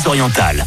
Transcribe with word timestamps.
Pyrénées-Orientales. 0.00 0.64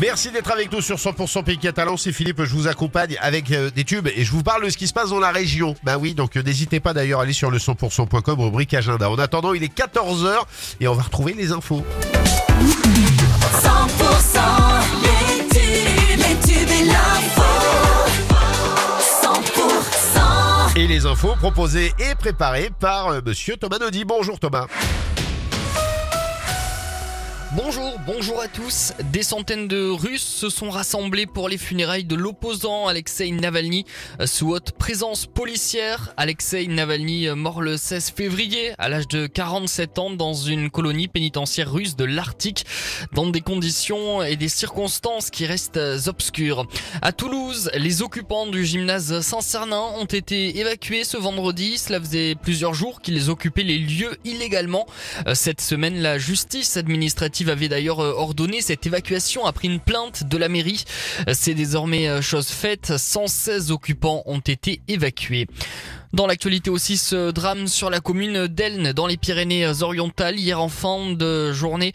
Merci 0.00 0.30
d'être 0.30 0.50
avec 0.50 0.72
nous 0.72 0.80
sur 0.80 0.96
100% 0.96 1.44
Pays 1.44 1.58
Catalan. 1.58 1.96
C'est 1.96 2.12
Philippe, 2.12 2.42
je 2.44 2.54
vous 2.54 2.68
accompagne 2.68 3.16
avec 3.20 3.50
euh, 3.50 3.70
des 3.70 3.84
tubes 3.84 4.08
et 4.08 4.24
je 4.24 4.32
vous 4.32 4.42
parle 4.42 4.64
de 4.64 4.70
ce 4.70 4.78
qui 4.78 4.86
se 4.86 4.94
passe 4.94 5.10
dans 5.10 5.20
la 5.20 5.30
région. 5.30 5.74
Ben 5.82 5.98
oui, 5.98 6.14
donc 6.14 6.36
euh, 6.36 6.42
n'hésitez 6.42 6.80
pas 6.80 6.94
d'ailleurs 6.94 7.20
à 7.20 7.24
aller 7.24 7.34
sur 7.34 7.50
le 7.50 7.58
100%.com, 7.58 8.40
rubrique 8.40 8.72
agenda. 8.72 9.10
En 9.10 9.18
attendant, 9.18 9.52
il 9.52 9.62
est 9.62 9.76
14h 9.76 10.32
et 10.80 10.88
on 10.88 10.94
va 10.94 11.02
retrouver 11.02 11.34
les 11.34 11.52
infos. 11.52 11.84
100% 12.62 14.40
les 15.02 15.48
tubes, 15.48 16.18
les 16.18 16.36
tubes 16.48 16.70
et 16.70 16.84
l'info. 16.84 17.42
100% 19.22 20.76
Et 20.76 20.86
les 20.86 21.04
infos 21.04 21.34
proposées 21.36 21.92
et 21.98 22.14
préparées 22.14 22.70
par 22.78 23.08
euh, 23.08 23.20
monsieur 23.24 23.56
Thomas 23.56 23.78
Naudy. 23.78 24.04
Bonjour 24.04 24.38
Thomas. 24.38 24.66
Bonjour, 27.56 27.98
bonjour 28.06 28.40
à 28.40 28.46
tous. 28.46 28.92
Des 29.12 29.24
centaines 29.24 29.66
de 29.66 29.88
Russes 29.88 30.22
se 30.22 30.48
sont 30.48 30.70
rassemblés 30.70 31.26
pour 31.26 31.48
les 31.48 31.58
funérailles 31.58 32.04
de 32.04 32.14
l'opposant 32.14 32.86
Alexei 32.86 33.28
Navalny 33.32 33.86
sous 34.24 34.52
haute 34.52 34.70
présence 34.70 35.26
policière. 35.26 36.14
Alexei 36.16 36.68
Navalny 36.68 37.28
mort 37.30 37.60
le 37.60 37.76
16 37.76 38.10
février 38.10 38.72
à 38.78 38.88
l'âge 38.88 39.08
de 39.08 39.26
47 39.26 39.98
ans 39.98 40.10
dans 40.10 40.32
une 40.32 40.70
colonie 40.70 41.08
pénitentiaire 41.08 41.72
russe 41.72 41.96
de 41.96 42.04
l'Arctique 42.04 42.66
dans 43.14 43.26
des 43.26 43.40
conditions 43.40 44.22
et 44.22 44.36
des 44.36 44.48
circonstances 44.48 45.30
qui 45.30 45.44
restent 45.44 45.80
obscures. 46.06 46.68
À 47.02 47.10
Toulouse, 47.10 47.68
les 47.74 48.00
occupants 48.00 48.46
du 48.46 48.64
gymnase 48.64 49.22
Saint-Cernin 49.22 49.86
ont 49.98 50.04
été 50.04 50.60
évacués 50.60 51.02
ce 51.02 51.16
vendredi. 51.16 51.78
Cela 51.78 51.98
faisait 51.98 52.36
plusieurs 52.36 52.74
jours 52.74 53.00
qu'ils 53.00 53.28
occupaient 53.28 53.64
les 53.64 53.78
lieux 53.78 54.16
illégalement. 54.24 54.86
Cette 55.34 55.60
semaine, 55.60 56.00
la 56.00 56.16
justice 56.16 56.76
administrative 56.76 57.39
avait 57.48 57.68
d'ailleurs 57.68 58.00
euh, 58.00 58.12
ordonné 58.12 58.60
cette 58.60 58.84
évacuation 58.86 59.46
après 59.46 59.68
une 59.68 59.80
plainte 59.80 60.24
de 60.24 60.36
la 60.36 60.48
mairie. 60.48 60.84
C'est 61.32 61.54
désormais 61.54 62.08
euh, 62.08 62.20
chose 62.20 62.48
faite. 62.48 62.98
116 62.98 63.70
occupants 63.70 64.22
ont 64.26 64.40
été 64.40 64.80
évacués. 64.88 65.46
Dans 66.12 66.26
l'actualité 66.26 66.70
aussi, 66.70 66.96
ce 66.96 67.30
drame 67.30 67.68
sur 67.68 67.88
la 67.88 68.00
commune 68.00 68.48
d'Elne 68.48 68.92
dans 68.92 69.06
les 69.06 69.16
Pyrénées-Orientales. 69.16 70.40
Hier 70.40 70.60
en 70.60 70.68
fin 70.68 71.12
de 71.12 71.52
journée, 71.52 71.92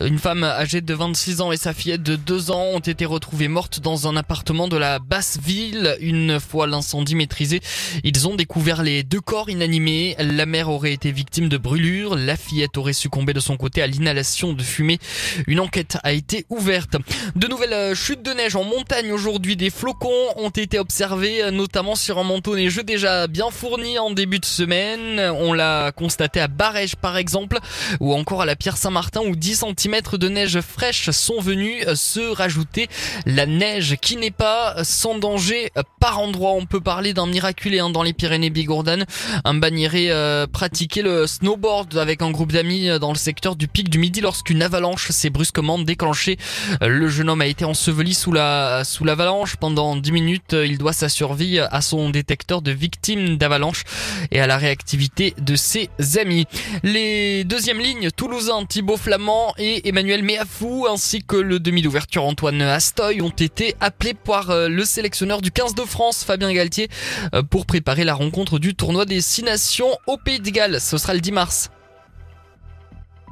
une 0.00 0.18
femme 0.18 0.42
âgée 0.42 0.80
de 0.80 0.94
26 0.94 1.42
ans 1.42 1.52
et 1.52 1.58
sa 1.58 1.74
fillette 1.74 2.02
de 2.02 2.16
2 2.16 2.50
ans 2.50 2.64
ont 2.72 2.78
été 2.78 3.04
retrouvées 3.04 3.48
mortes 3.48 3.80
dans 3.80 4.08
un 4.08 4.16
appartement 4.16 4.68
de 4.68 4.78
la 4.78 5.00
basse 5.00 5.38
ville. 5.38 5.96
Une 6.00 6.40
fois 6.40 6.66
l'incendie 6.66 7.14
maîtrisé, 7.14 7.60
ils 8.04 8.26
ont 8.26 8.36
découvert 8.36 8.82
les 8.82 9.02
deux 9.02 9.20
corps 9.20 9.50
inanimés. 9.50 10.16
La 10.18 10.46
mère 10.46 10.70
aurait 10.70 10.94
été 10.94 11.12
victime 11.12 11.50
de 11.50 11.58
brûlures. 11.58 12.16
La 12.16 12.38
fillette 12.38 12.78
aurait 12.78 12.94
succombé 12.94 13.34
de 13.34 13.40
son 13.40 13.58
côté 13.58 13.82
à 13.82 13.86
l'inhalation 13.86 14.54
de 14.54 14.62
fumée. 14.62 14.98
Une 15.46 15.60
enquête 15.60 15.98
a 16.04 16.14
été 16.14 16.46
ouverte. 16.48 16.96
De 17.36 17.48
nouvelles 17.48 17.94
chutes 17.94 18.22
de 18.22 18.32
neige 18.32 18.56
en 18.56 18.64
montagne 18.64 19.12
aujourd'hui. 19.12 19.56
Des 19.56 19.68
flocons 19.68 20.08
ont 20.36 20.48
été 20.48 20.78
observés, 20.78 21.50
notamment 21.52 21.96
sur 21.96 22.18
un 22.18 22.24
manteau 22.24 22.56
neigeux 22.56 22.82
déjà 22.82 23.26
bien 23.26 23.41
fourni 23.50 23.98
en 23.98 24.10
début 24.10 24.38
de 24.38 24.44
semaine. 24.44 25.20
On 25.20 25.52
l'a 25.52 25.92
constaté 25.92 26.40
à 26.40 26.48
Barège 26.48 26.96
par 26.96 27.16
exemple, 27.16 27.58
ou 28.00 28.14
encore 28.14 28.42
à 28.42 28.46
la 28.46 28.56
Pierre 28.56 28.76
Saint-Martin 28.76 29.20
où 29.20 29.36
10 29.36 29.64
cm 29.76 30.00
de 30.12 30.28
neige 30.28 30.60
fraîche 30.60 31.10
sont 31.10 31.40
venus 31.40 31.84
se 31.94 32.20
rajouter. 32.20 32.88
La 33.26 33.46
neige 33.46 33.96
qui 34.00 34.16
n'est 34.16 34.30
pas 34.30 34.84
sans 34.84 35.18
danger 35.18 35.70
par 36.00 36.20
endroit. 36.20 36.52
On 36.52 36.66
peut 36.66 36.80
parler 36.80 37.14
d'un 37.14 37.26
miraculé 37.26 37.78
hein, 37.78 37.90
dans 37.90 38.02
les 38.02 38.12
Pyrénées 38.12 38.50
bigourdanes. 38.50 39.04
Un 39.44 39.54
banniéré 39.54 40.10
euh, 40.10 40.46
pratiquait 40.46 41.02
le 41.02 41.26
snowboard 41.26 41.96
avec 41.96 42.22
un 42.22 42.30
groupe 42.30 42.52
d'amis 42.52 42.88
dans 43.00 43.12
le 43.12 43.18
secteur 43.18 43.56
du 43.56 43.68
pic 43.68 43.88
du 43.88 43.98
Midi 43.98 44.20
lorsqu'une 44.20 44.62
avalanche 44.62 45.10
s'est 45.10 45.30
brusquement 45.30 45.78
déclenchée. 45.78 46.36
Le 46.80 47.08
jeune 47.08 47.30
homme 47.30 47.40
a 47.40 47.46
été 47.46 47.64
enseveli 47.64 48.14
sous 48.14 48.32
la 48.32 48.84
sous 48.84 49.04
l'avalanche 49.04 49.56
pendant 49.56 49.96
10 49.96 50.12
minutes. 50.12 50.52
Il 50.52 50.78
doit 50.78 50.92
sa 50.92 51.08
survie 51.08 51.58
à 51.58 51.80
son 51.80 52.10
détecteur 52.10 52.62
de 52.62 52.70
victimes 52.70 53.31
d'avalanche 53.38 53.84
et 54.30 54.40
à 54.40 54.46
la 54.46 54.56
réactivité 54.56 55.34
de 55.38 55.56
ses 55.56 55.90
amis. 56.18 56.46
Les 56.82 57.44
deuxièmes 57.44 57.80
lignes 57.80 58.10
toulousains 58.10 58.64
Thibaut 58.64 58.96
Flamand 58.96 59.54
et 59.58 59.88
Emmanuel 59.88 60.22
Méafou 60.22 60.86
ainsi 60.88 61.22
que 61.22 61.36
le 61.36 61.60
demi 61.60 61.82
d'ouverture 61.82 62.24
Antoine 62.24 62.62
Astoy 62.62 63.20
ont 63.20 63.30
été 63.30 63.74
appelés 63.80 64.14
par 64.14 64.50
euh, 64.50 64.68
le 64.68 64.84
sélectionneur 64.84 65.42
du 65.42 65.50
15 65.50 65.74
de 65.74 65.82
France 65.82 66.24
Fabien 66.24 66.52
Galtier 66.52 66.88
euh, 67.34 67.42
pour 67.42 67.66
préparer 67.66 68.04
la 68.04 68.14
rencontre 68.14 68.58
du 68.58 68.74
tournoi 68.74 69.04
des 69.04 69.20
6 69.20 69.44
nations 69.44 69.96
au 70.06 70.16
Pays 70.16 70.40
de 70.40 70.50
Galles. 70.50 70.80
Ce 70.80 70.98
sera 70.98 71.14
le 71.14 71.20
10 71.20 71.32
mars. 71.32 71.70